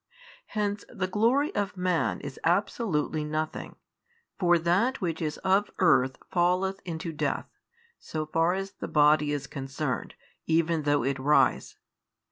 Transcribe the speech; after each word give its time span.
Hence 0.57 0.83
the 0.89 1.05
glory 1.05 1.53
of 1.53 1.77
man 1.77 2.21
is 2.21 2.39
absolutely 2.43 3.23
nothing, 3.23 3.75
for 4.39 4.57
that 4.57 4.99
which 4.99 5.21
is 5.21 5.37
of 5.43 5.69
earth 5.77 6.17
falleth 6.31 6.81
into 6.85 7.11
death, 7.13 7.45
so 7.99 8.25
far 8.25 8.53
as 8.55 8.71
the 8.71 8.87
body 8.87 9.31
is 9.31 9.45
concerned, 9.45 10.15
even 10.47 10.81
though 10.89 11.03
it 11.03 11.19
rise. 11.19 11.75